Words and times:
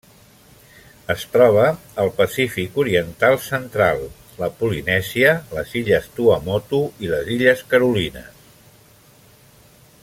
Es 1.13 1.25
troba 1.33 1.65
al 2.03 2.09
Pacífic 2.21 2.79
oriental 2.83 3.37
central: 3.49 4.01
la 4.45 4.49
Polinèsia, 4.63 5.37
les 5.59 5.77
illes 5.83 6.11
Tuamotu 6.17 6.81
i 7.07 7.13
les 7.15 7.31
illes 7.37 7.63
Carolines. 7.75 8.45